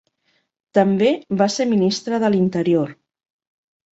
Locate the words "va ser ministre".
1.41-2.21